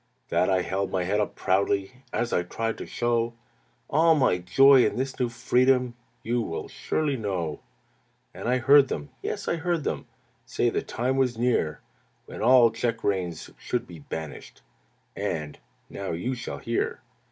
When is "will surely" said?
6.41-7.17